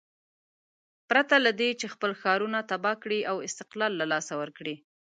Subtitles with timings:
[1.09, 4.75] پرته له دې چې خپل ښارونه تباه کړي او استقلال له لاسه ورکړي.